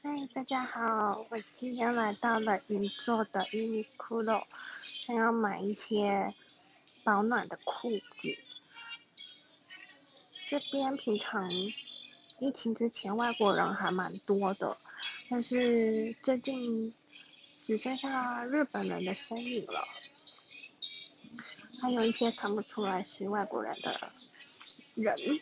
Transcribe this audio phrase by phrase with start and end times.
[0.00, 4.44] 嗨，大家好，我今天来到了银座的 Uniqlo，
[5.02, 6.32] 想要买一些
[7.02, 8.38] 保暖的裤子。
[10.46, 14.78] 这边平常疫情之前外国人还蛮多的，
[15.28, 16.94] 但是最近
[17.64, 19.84] 只剩下日本人的身影了，
[21.80, 24.12] 还有一些看不出来是外国人的
[24.94, 25.40] 人。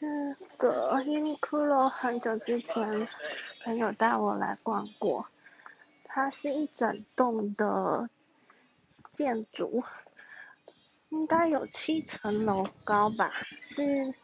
[0.00, 3.06] 这个 Uniqlo 很久之前
[3.62, 5.26] 朋友带我来逛过，
[6.04, 8.08] 它是一整栋的
[9.12, 9.84] 建筑，
[11.10, 14.14] 应该有七层楼高吧，是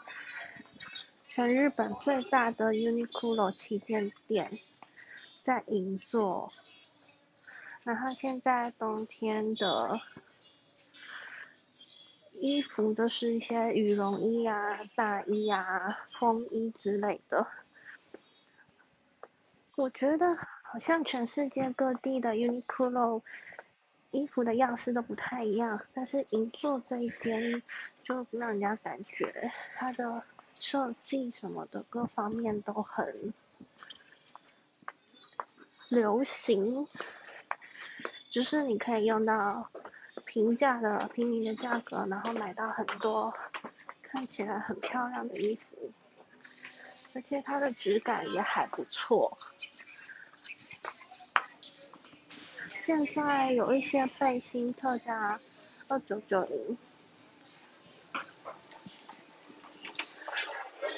[1.29, 4.59] 全日本最大的 Uniqlo 旗舰店，
[5.45, 6.55] 在银座。
[7.83, 10.01] 然后现在冬天的。
[12.41, 17.47] 衣服都是一些羽绒衣啊、大衣啊、风衣之类的。
[19.75, 23.23] 我觉得好像全世界各地的 Uniqlo
[24.11, 27.63] 衣服的样式都不太一样，但是银座这一间
[28.03, 30.23] 就让人家感觉它的
[30.55, 33.33] 设计什么的各方面都很
[35.89, 36.87] 流行，
[38.31, 39.71] 就是你可以用到。
[40.37, 43.33] 平价的、平民的价格，然后买到很多
[44.03, 45.91] 看起来很漂亮的衣服，
[47.15, 49.39] 而且它的质感也还不错。
[52.29, 55.41] 现在有一些背心特价
[55.89, 56.77] 二九九零。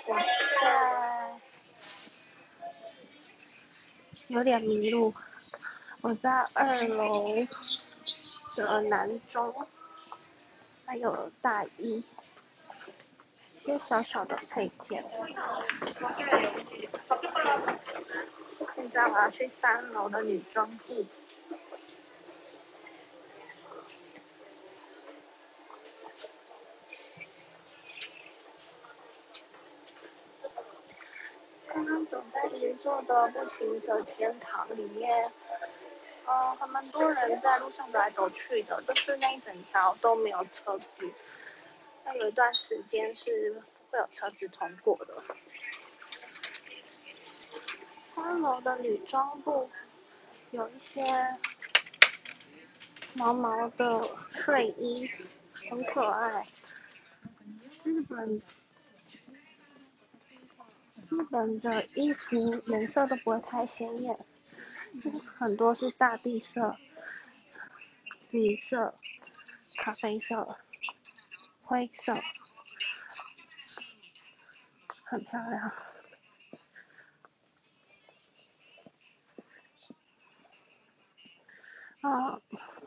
[0.08, 0.16] 我
[0.60, 1.40] 在
[4.26, 5.14] 有点迷路，
[6.00, 7.28] 我在二楼。
[8.64, 9.54] 的男装，
[10.84, 12.02] 还有大衣，
[13.60, 15.04] 一些小小的配件。
[18.74, 21.06] 现在我要去三楼的女装部。
[31.68, 35.30] 刚刚走在银座的步行者天堂里面。
[36.28, 40.88] 呃，还蛮多人在路上走来走去的，就是那一整条都没有车子。
[42.04, 45.06] 那有一段时间是会有车子通过的。
[48.14, 49.70] 三楼的女装部
[50.50, 51.02] 有一些
[53.14, 54.02] 毛毛的
[54.34, 55.10] 睡衣，
[55.70, 56.46] 很可爱。
[57.84, 58.34] 日本
[61.08, 64.14] 日本的衣服颜色都不会太鲜艳。
[65.38, 66.76] 很多是大地色、
[68.30, 68.98] 米色、
[69.76, 70.58] 咖啡色、
[71.62, 72.14] 灰色，
[75.04, 75.72] 很漂亮。
[82.00, 82.40] 啊，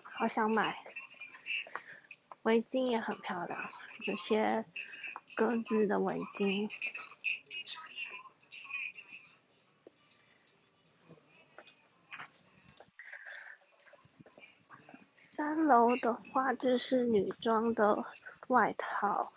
[0.04, 0.78] 好想买。
[2.44, 3.72] 围巾也很漂亮，
[4.08, 4.66] 有些
[5.36, 6.70] 格子的围巾。
[15.34, 18.06] 三楼的话就是女装的
[18.50, 19.32] 外套，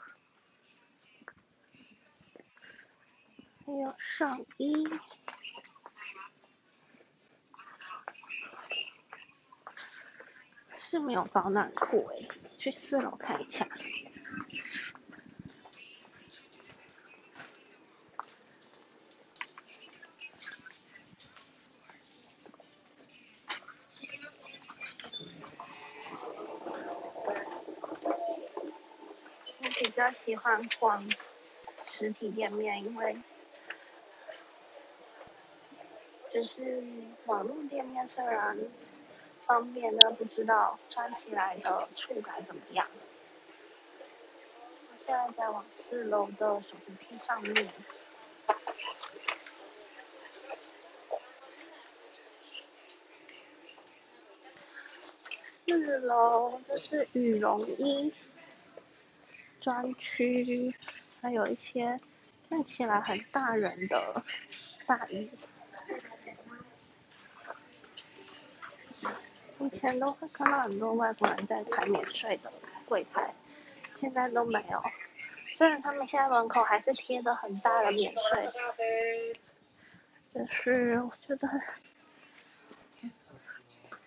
[3.65, 4.75] 还有上衣，
[10.81, 12.29] 是没有保暖裤诶，
[12.59, 13.69] 去四楼看一下。
[29.95, 31.09] 比较喜欢逛
[31.93, 33.17] 实体店面，因为
[36.33, 36.83] 就是
[37.27, 38.59] 网络店面虽然
[39.47, 42.89] 方便，但不知道穿起来的触感怎么样。
[44.91, 47.69] 我现在在往四楼的手扶梯上面，
[55.65, 58.13] 四楼就是羽绒衣。
[59.65, 60.75] 专区，
[61.23, 61.99] 还有一些
[62.51, 64.23] 看起来很大人的
[64.85, 65.31] 大衣。
[69.61, 72.53] 以前都会看到很多外国人在排免税的
[72.85, 73.35] 柜台，
[73.99, 74.83] 现在都没有。
[75.57, 78.47] 虽然他们现在门口还是贴的很大的免税，
[80.35, 81.49] 但是我觉得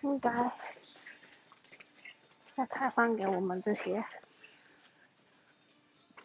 [0.02, 0.52] 应该
[2.54, 4.04] 再开放给我们这些。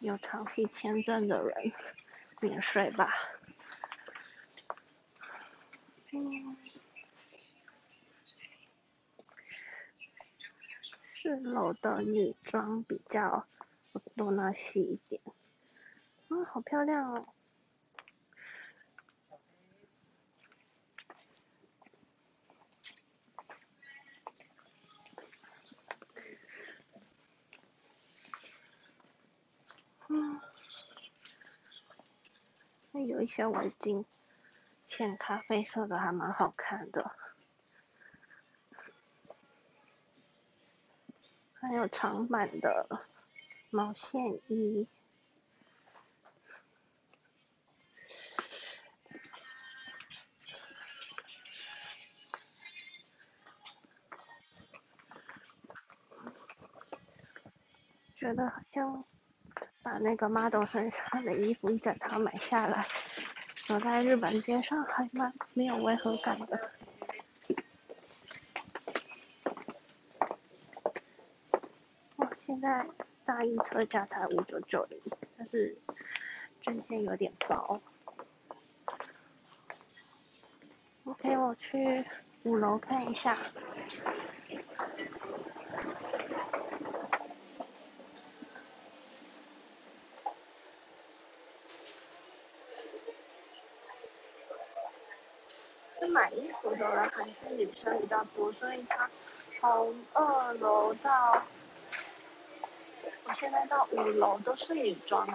[0.03, 1.71] 有长期签证的人
[2.41, 3.13] 免税吧。
[10.81, 13.47] 四楼的女装比较
[14.17, 15.21] 多纳西一点。
[16.27, 17.32] 啊，好漂亮哦！
[33.01, 34.05] 有一些围巾，
[34.85, 37.15] 浅咖啡色的还蛮好看的，
[41.53, 42.87] 还有长版的
[43.69, 44.87] 毛线衣。
[60.03, 62.85] 那个 model 身上的衣服一整套买下来，
[63.65, 66.71] 走在日本街上还蛮没有违和感的。
[72.17, 72.85] 哇，现在
[73.23, 75.01] 大衣特价才五九九零，
[75.37, 75.77] 但是
[76.61, 77.81] 这件有点薄。
[81.05, 82.05] OK，我去
[82.43, 83.37] 五楼看一下。
[95.97, 99.09] 是买衣服的人还是女生比较多，所以他
[99.53, 101.43] 从二楼到
[103.25, 105.27] 我现在到五楼都是女装。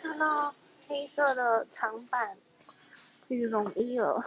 [0.00, 0.54] 看到
[0.86, 2.38] 黑色的长版
[3.28, 4.24] 羽绒衣了，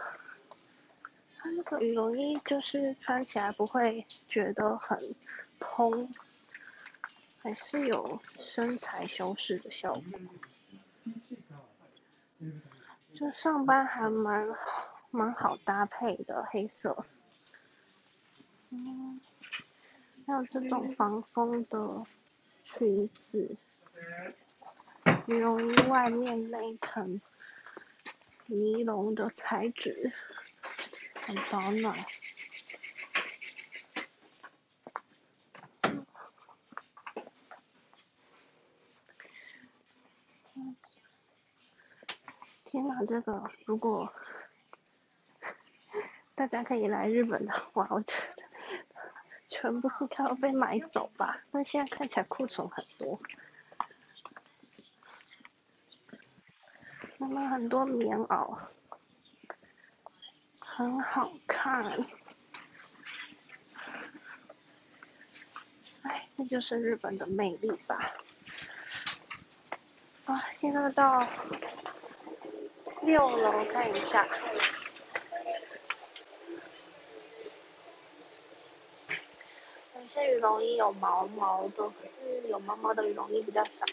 [1.38, 4.98] 它那个羽绒衣就是穿起来不会觉得很
[5.58, 6.12] 蓬，
[7.42, 10.02] 还是有身材修饰的效果。
[13.14, 14.46] 这上班还蛮
[15.10, 17.04] 蛮好搭配的，黑色。
[18.68, 19.20] 嗯，
[20.26, 22.06] 还有这种防风的
[22.64, 23.56] 裙子，
[25.26, 27.20] 羽绒衣外面那一层
[28.46, 30.12] 尼龙的材质，
[31.22, 32.06] 很保暖。
[43.06, 44.12] 这个如果
[46.34, 48.44] 大家可以来日本的话，我觉得
[49.48, 51.42] 全部都要被买走吧。
[51.50, 53.20] 那现在看起来库存很多，
[57.18, 58.58] 那么很多棉袄，
[60.58, 61.84] 很好看。
[66.02, 68.14] 哎，这就是日本的魅力吧。
[70.24, 71.22] 啊，现在到。
[73.02, 74.28] 六楼看一下，
[79.94, 83.84] 有些羽绒衣有毛毛的，可是有毛毛的羽绒衣比较少。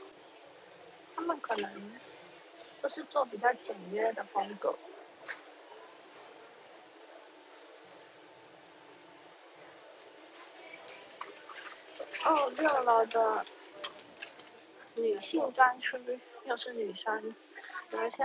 [1.15, 1.99] 他们可能
[2.81, 4.75] 都是做比较简约的风格。
[12.25, 13.45] 哦，六楼的
[14.97, 15.97] 女性专区
[16.43, 17.33] 又是女生，
[17.91, 18.23] 有一些。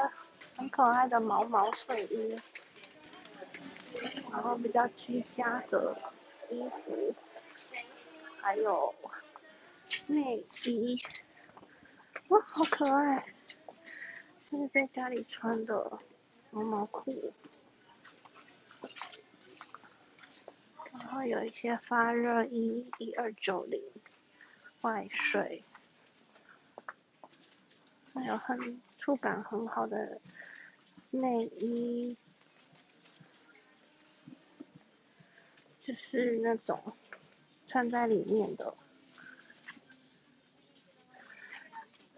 [0.57, 2.37] 很可爱的毛毛睡衣，
[4.31, 5.97] 然后比较居家的
[6.51, 7.15] 衣服，
[8.41, 8.95] 还有
[10.09, 11.01] 内衣，
[12.29, 13.25] 哇，好可爱！
[14.51, 15.99] 这是在家里穿的
[16.51, 17.33] 毛毛裤，
[20.93, 23.81] 然后有一些发热衣，一二九零
[24.83, 25.65] 外睡，
[28.15, 30.21] 还有很触感很好的。
[31.11, 32.17] 内衣
[35.83, 36.81] 就是那种
[37.69, 38.75] 穿在里面的，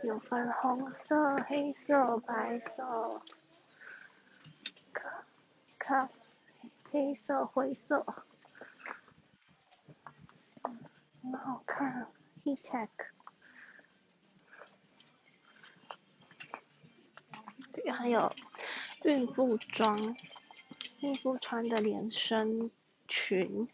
[0.04, 3.20] 有粉红色、黑色、白色、
[4.92, 5.24] 咖
[5.78, 6.08] 咖
[6.92, 8.06] 黑色、灰色，
[11.20, 12.06] 很好看
[12.44, 12.88] ，Heattech，
[17.90, 18.32] 还有。
[19.02, 20.16] 孕妇装，
[21.00, 22.70] 孕妇穿的连身
[23.06, 23.68] 裙，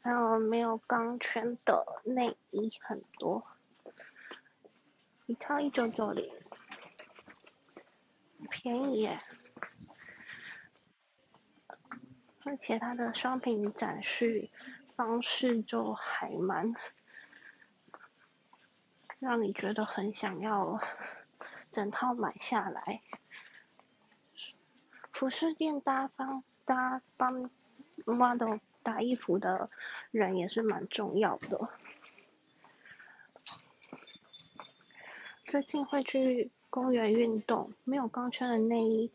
[0.00, 3.46] 还有没有钢圈的内衣很多，
[5.26, 6.32] 一套一九九零，
[8.48, 9.22] 便宜耶，
[12.46, 14.48] 而且它的商品展示
[14.96, 16.72] 方式就还蛮
[19.18, 20.80] 让你觉得很想要
[21.70, 23.02] 整套买下来。
[25.12, 27.50] 服饰店搭方搭帮
[28.04, 29.68] model 搭衣服的
[30.10, 31.68] 人也是蛮重要的。
[35.44, 39.10] 最近会去公园运动，没有钢圈的内衣，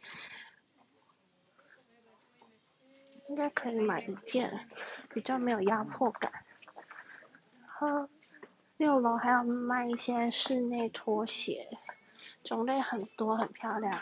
[3.29, 4.67] 应该可以买一件，
[5.09, 6.43] 比较没有压迫感。
[7.61, 8.09] 然后
[8.77, 11.77] 六楼还要卖一些室内拖鞋，
[12.43, 13.97] 种类很多，很漂亮。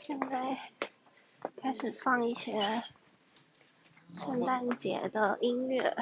[0.00, 0.70] 现在
[1.60, 2.52] 开始放一些
[4.14, 5.96] 圣诞节的音乐。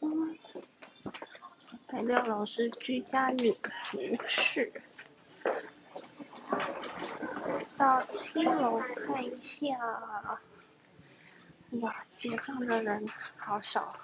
[0.00, 0.38] 嗯，
[1.88, 3.52] 在六楼是居家女
[3.84, 4.72] 服饰，
[7.78, 9.78] 到七楼看一下。
[11.80, 13.06] 哇，结账的人
[13.36, 13.94] 好少。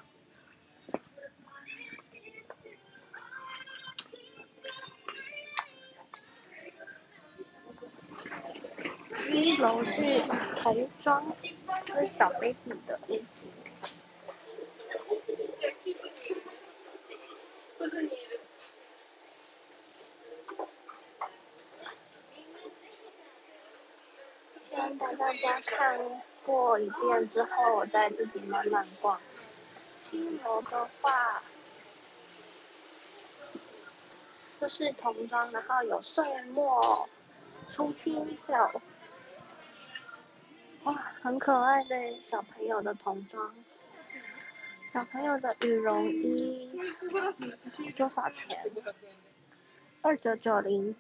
[9.30, 10.20] 一楼是
[10.62, 13.24] 童装，是小 baby 的衣服。
[24.74, 26.00] 先带大家看
[26.44, 29.20] 过一遍之后，我再自己慢慢逛。
[30.00, 31.40] 七楼的话，
[34.60, 37.08] 这是童装，然后有岁末、
[37.70, 38.72] 初清小。
[40.82, 43.54] 哇，很可爱的小朋友的童装，
[44.92, 46.68] 小朋友的羽绒衣
[47.96, 48.58] 多少钱？
[50.02, 50.94] 二九九零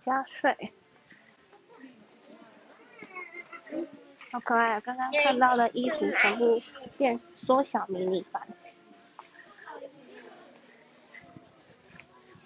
[0.00, 0.72] 加税，
[4.30, 4.78] 好可爱！
[4.80, 6.60] 刚刚看到的衣服全部
[6.98, 8.46] 变缩小迷你版，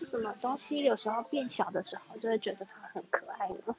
[0.09, 3.75] 什么东西有时候变小的时候，就会觉得它很可爱呢？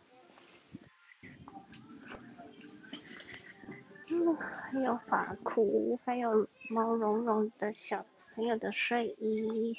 [4.72, 8.06] 还有发箍，还有毛茸茸的小
[8.36, 9.78] 朋友的睡衣、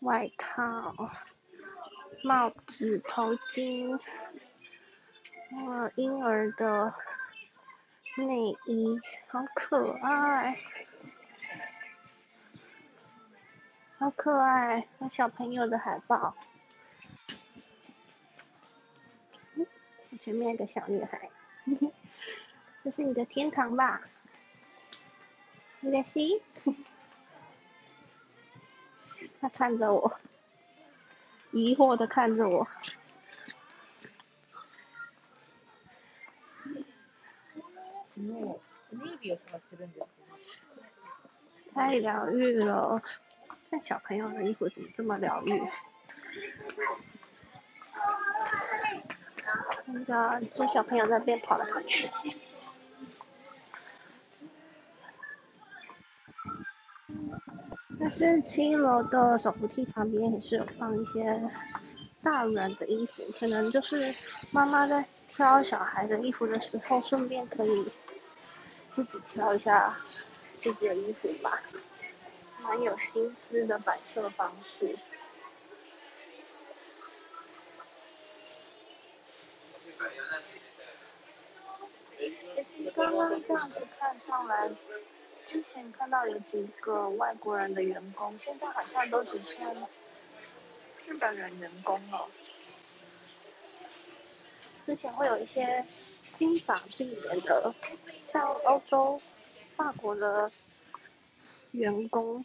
[0.00, 0.94] 外套、
[2.24, 3.98] 帽子、头巾，
[5.52, 6.94] 哇，婴儿的
[8.16, 10.60] 内衣，好可爱，
[13.98, 16.36] 好可爱，有小朋友的海报，
[20.20, 21.28] 前面一个小女孩。
[22.84, 24.02] 这是你的天堂吧？
[25.80, 26.40] 你的心？
[29.40, 30.20] 他看着我，
[31.50, 32.68] 疑惑的看着我。
[41.74, 43.00] 太疗愈了，
[43.70, 45.62] 看小朋友的衣服怎么这么疗愈？
[49.86, 52.10] 那个，这小朋友在边跑来跑去。
[57.98, 61.50] 但是七楼的手扶梯旁边也是有放一些
[62.22, 63.96] 大人的衣服，可能就是
[64.54, 67.92] 妈妈在挑小孩的衣服的时候，顺便可以
[68.94, 69.98] 自己挑一下
[70.62, 71.62] 自己的衣服吧，
[72.62, 74.98] 蛮有心思的摆设方式。
[82.18, 84.70] 其实刚刚这样子看上来。
[85.46, 89.88] 之前看到有几个外国人的员工，现在好像都只剩
[91.06, 92.28] 日本人员工了。
[94.86, 95.84] 之前会有一些
[96.36, 97.74] 金发碧眼的，
[98.32, 99.20] 像欧洲、
[99.76, 100.52] 法国的
[101.72, 102.44] 员工，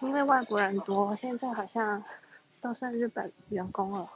[0.00, 2.02] 因为外国人多，现在好像
[2.60, 4.10] 都剩日本员工了。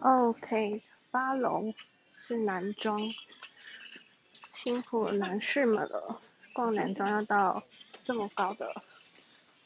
[0.00, 1.74] OK，八楼
[2.20, 3.00] 是男装。
[4.54, 6.20] 辛苦男士们了，
[6.52, 7.62] 逛男装要到
[8.02, 8.82] 这么高的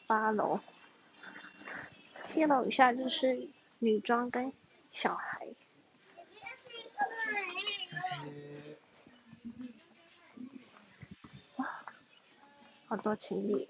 [0.07, 0.59] 八楼，
[2.23, 3.47] 七楼以下就是
[3.79, 4.53] 女装跟
[4.91, 5.47] 小孩。
[12.93, 13.67] 好多情侣。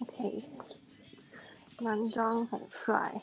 [0.00, 0.42] OK，
[1.82, 3.22] 男装很帅。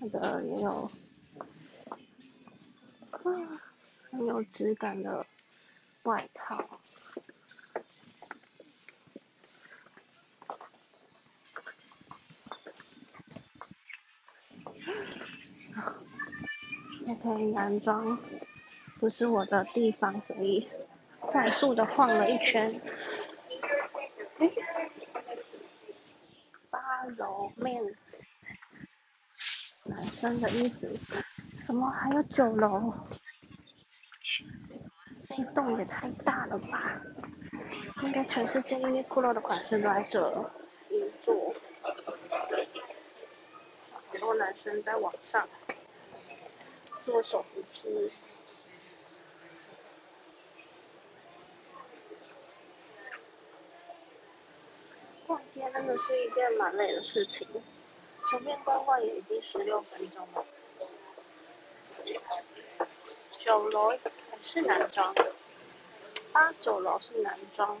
[0.00, 0.90] 那个也有，
[3.12, 3.62] 啊，
[4.10, 5.24] 很有质感的。
[6.04, 6.64] 外套。
[17.06, 18.18] 也可以男装，
[18.98, 20.68] 不是我的地方，所以
[21.20, 22.80] 快速的晃了一圈。
[26.70, 27.94] 八楼，Men，
[29.86, 30.86] 男生的衣服，
[31.66, 32.94] 怎么还有九楼？
[35.36, 37.00] 这洞也太大了吧！
[38.02, 40.50] 应该全世界 Uniqlo 的款式都在这
[40.90, 41.54] 一座。
[44.10, 45.48] 很多男生在网上。
[47.04, 48.10] 做手扶梯。
[55.26, 57.46] 逛街真的是一件蛮累的事情，
[58.26, 60.46] 前面逛逛也已经十六分钟了。
[63.38, 63.92] 九楼
[64.46, 65.14] 是男装，
[66.32, 67.76] 八九楼是男装。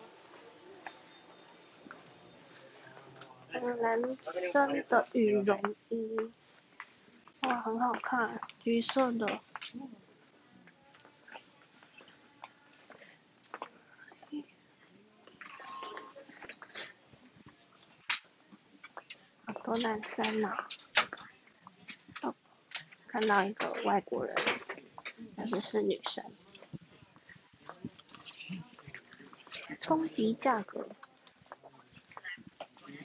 [3.52, 4.00] 嗯，男
[4.52, 6.16] 生的羽绒衣。
[7.42, 9.26] 哇，很好看，橘色的。
[19.46, 20.66] 好多男生呐。
[22.22, 22.34] 哦，
[23.06, 24.34] 看到一个外国人，
[25.36, 26.24] 但是是女生。
[29.84, 30.88] 冲击价格，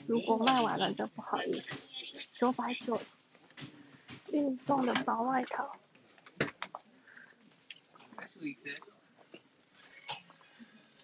[0.08, 1.86] 如果卖完了就不好意思，
[2.32, 2.98] 九百九。
[4.32, 5.76] 运动的薄外套。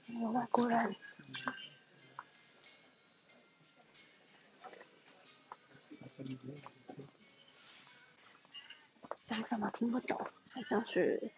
[0.06, 0.96] 有外国人。
[9.26, 11.30] 讲什么听不懂，好像是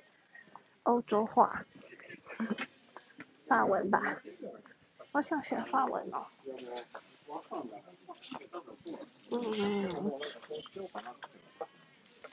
[0.84, 1.66] 欧洲话，
[3.48, 4.00] 法文吧？
[5.10, 6.26] 好想学法文哦。
[9.30, 9.88] 嗯。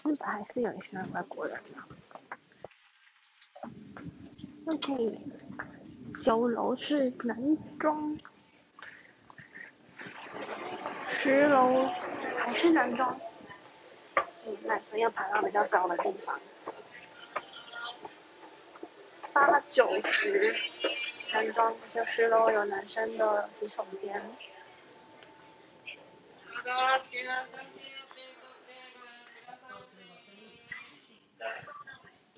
[0.03, 1.81] 日本还是有一些外国人的。
[4.67, 5.19] OK，
[6.21, 8.17] 九楼是男装，
[11.11, 11.87] 十楼
[12.37, 13.19] 还是男装，
[14.65, 16.39] 男生要爬到比较高的地方。
[19.33, 20.55] 八九十
[21.35, 24.23] 男装，就十楼有男生的洗手间。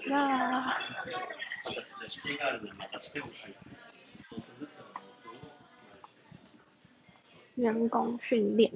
[0.08, 0.76] 那
[7.54, 8.74] 员工训练，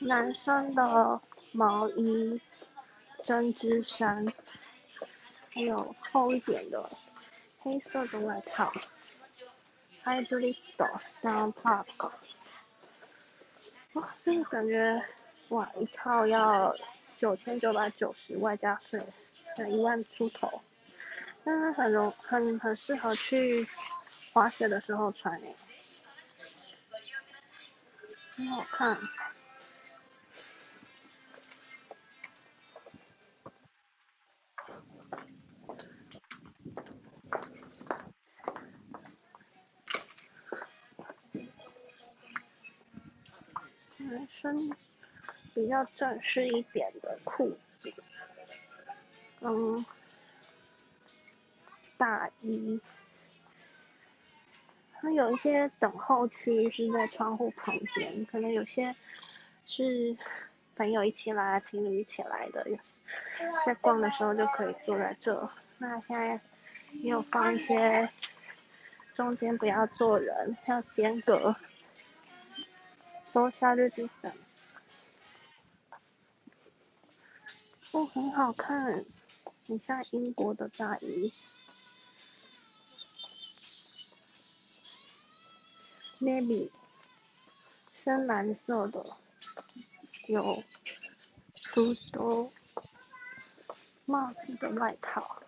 [0.00, 1.20] 男生的
[1.52, 2.40] 毛衣、
[3.24, 4.26] 针织衫，
[5.54, 6.88] 还有厚一点的
[7.60, 8.72] 黑色的外套
[10.04, 10.56] ，Hybrid
[11.22, 12.10] Down Park，
[13.92, 15.04] 哇，这个感觉。
[15.48, 16.74] 哇，一套要
[17.18, 19.06] 九千九百九十外加税，
[19.58, 20.62] 要一万出头，
[21.44, 23.68] 但是很容很很适合去
[24.32, 25.54] 滑雪的时候穿诶，
[28.36, 28.98] 很好看。
[44.10, 44.52] 男生。
[45.54, 47.92] 比较正式一点的裤子，
[49.42, 49.84] 嗯，
[51.98, 52.80] 大衣，
[54.94, 58.94] 它有一些等候区是在窗户旁边，可能有些
[59.66, 60.16] 是
[60.74, 62.66] 朋友一起来、情侣一起来的，
[63.66, 65.50] 在逛的时候就可以坐在这。
[65.76, 66.40] 那现在
[66.92, 68.08] 也有放一些，
[69.14, 71.54] 中间不要坐人，要间隔
[73.32, 74.36] 搜下《距离》神。
[77.92, 79.06] 哦，很好看，
[79.66, 81.32] 很像英国的大衣
[86.20, 86.70] ，navy，
[88.04, 89.16] 深蓝色的，
[90.26, 90.62] 有
[91.54, 92.52] 苏州
[94.04, 95.42] 帽子的外套，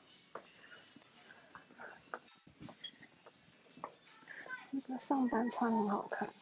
[4.70, 6.32] 那个上班穿很好看。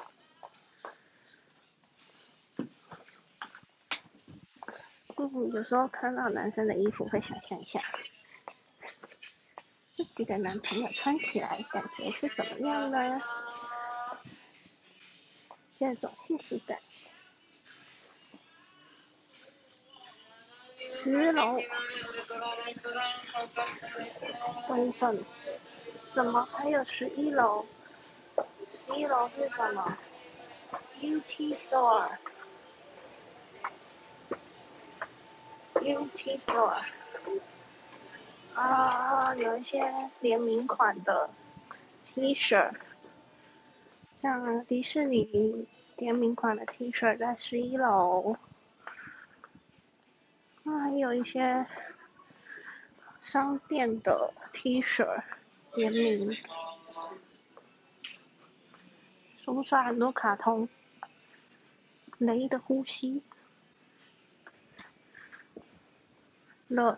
[5.55, 7.81] 有时候看到男生的衣服，会想象一下
[9.93, 13.21] 自己的男朋友穿起来感觉是怎么样呢？
[15.73, 16.79] 这种幸福感。
[20.79, 21.61] 十楼，
[24.69, 25.25] 等等，
[26.13, 26.49] 什么？
[26.53, 27.67] 还有十一楼？
[28.71, 29.99] 十一楼是什么
[31.01, 32.17] ？Beauty store
[35.83, 36.81] Store，UT Store，
[38.55, 39.83] 啊，有一些
[40.21, 41.29] 联名款的
[42.05, 42.73] T 恤，
[44.21, 45.67] 像迪士尼
[45.97, 48.37] 联名款的 T 恤在十一楼。
[50.63, 51.67] 那还有一些
[53.21, 55.23] 商店的 T 恤
[55.75, 56.37] 联名，
[59.45, 60.69] 说不出来很多卡通，
[62.19, 63.21] 雷的呼吸
[66.73, 66.97] ，Love，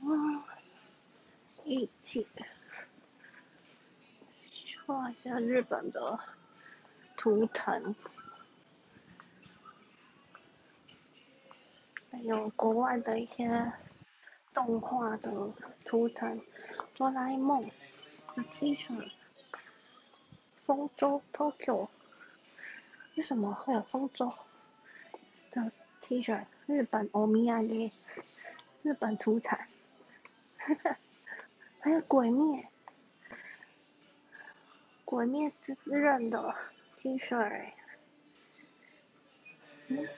[0.00, 0.44] 啊，
[1.66, 2.26] 一起
[4.86, 6.18] 画一下日本的
[7.16, 7.94] 图腾。
[12.10, 13.70] 还有国外的一些
[14.54, 15.52] 动画的
[15.84, 16.40] 图腾，
[16.94, 17.70] 哆啦 A 梦。
[18.34, 19.10] 的 T 恤，
[20.64, 21.88] 丰州 Tokyo，
[23.16, 24.32] 为什么会有丰州？
[26.08, 26.46] T 恤？
[26.64, 27.92] 日本欧米亚的
[28.82, 29.68] 日本土产，
[31.80, 32.66] 还有鬼灭，
[35.04, 36.54] 鬼灭之刃的
[36.96, 37.72] T 恤，
[39.88, 40.08] 嗯。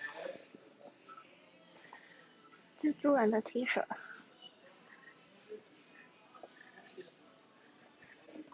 [2.79, 3.85] 蜘蛛人的 T 恤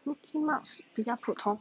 [0.06, 1.60] ，Mickey Mouse 比较普通，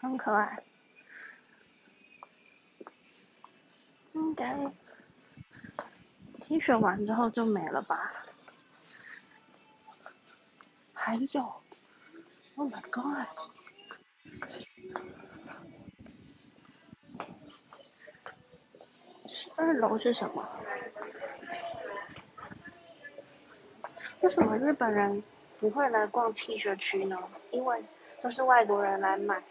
[0.00, 0.62] 很可爱。
[4.12, 4.56] 应该
[6.40, 8.12] T 恤完之后就没了吧？
[10.92, 11.42] 还有
[12.56, 13.26] ，Oh my God！
[19.56, 20.48] 二楼是什么？
[24.20, 25.22] 为什么日本人
[25.60, 27.16] 不会来逛 T 恤区呢？
[27.52, 27.84] 因为
[28.20, 29.42] 都是外国人来买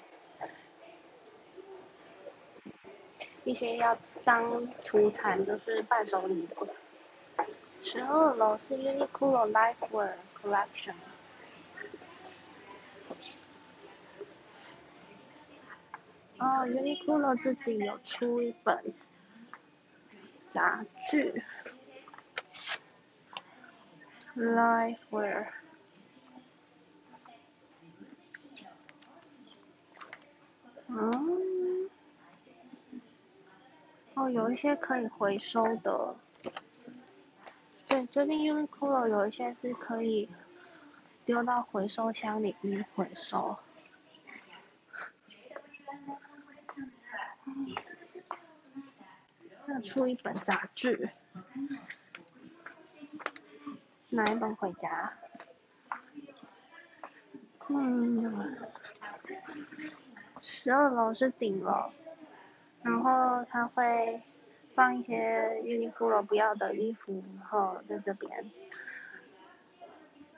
[3.47, 6.67] 一些要当土产，就是伴手礼的。
[7.81, 10.95] 十二楼是 Uniqlo Lifewear Collection。
[16.39, 18.93] 哦，Uniqlo 自己有出一本。
[20.49, 21.41] 杂志
[24.35, 25.47] ，Lifewear，
[30.89, 31.16] 嗯，
[34.29, 36.15] 有一些可以回收的，
[37.87, 40.29] 对，最近 Uniqlo 有一些是可以
[41.25, 43.57] 丢到回收箱里面回收。
[49.83, 51.09] 出一本杂志，
[54.09, 55.13] 拿一本回家。
[57.67, 58.57] 嗯，
[60.41, 61.91] 十二楼是顶楼，
[62.86, 64.22] 然后他会
[64.74, 68.50] 放一些 Uniqlo 不要的衣服，然后在这边。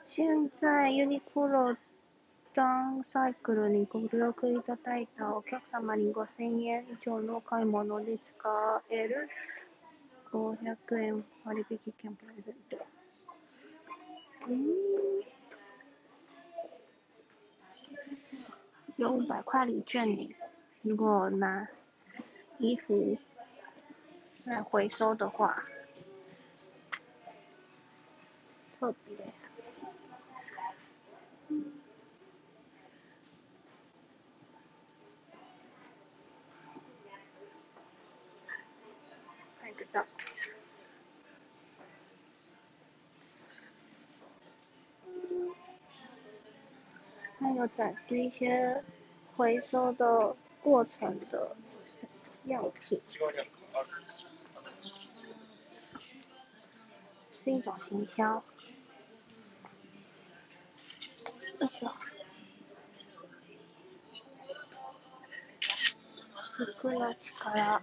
[0.05, 1.77] 现在 Uniqlo
[2.53, 9.27] 当サイクルにご利用いただいたお客様に5000円以上の買い物で使える
[10.31, 12.77] 500円割引券プレゼント。
[14.47, 15.23] 嗯，
[18.95, 20.33] 有五百块礼券呢，
[20.81, 21.67] 如果拿
[22.60, 23.18] 衣服。
[24.44, 25.54] 来回收的话，
[28.78, 29.16] 特别。
[47.38, 48.84] 还有展示一些
[49.36, 51.56] 回收的过程的
[52.44, 53.00] 样品，
[57.32, 58.42] 是一种行销。
[66.58, 67.82] 一个要起来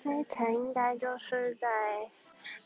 [0.00, 2.10] 这一层应该就是在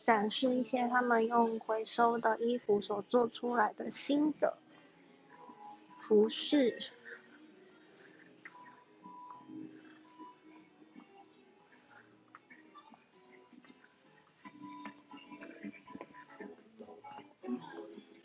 [0.09, 4.57] 展示一些他们用回收的衣服所做出来的新的
[6.01, 6.79] 服饰。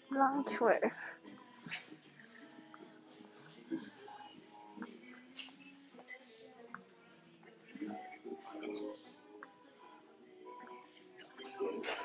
[0.10, 0.90] Luxury
[11.60, 12.04] Loungewear。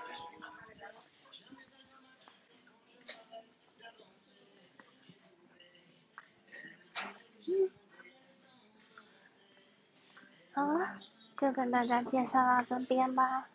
[10.53, 10.99] 好了，
[11.37, 13.49] 就跟大家介绍到这边吧。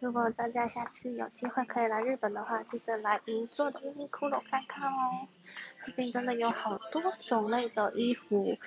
[0.00, 5.28] 如果大家下次有机会可以来日本的话，记得来银座的 Uniqlo 看看哦。
[5.84, 8.58] 这边真的有好多种类的衣服，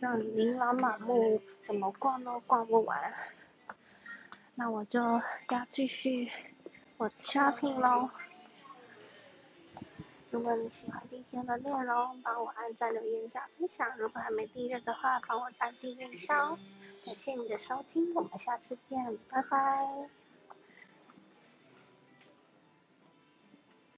[0.00, 3.14] 让琳琅满目，怎么逛都逛不完。
[4.58, 5.22] 那我就要
[5.70, 6.32] 继续
[6.96, 8.10] 我的 shopping 咯。
[10.30, 13.96] 如果你喜欢今天的内容，帮我按赞、留言、加分享。
[13.96, 16.58] 如果还没订阅的话，帮我按订阅一下哦。
[17.04, 20.25] 感谢你的收听，我们下次见，拜拜。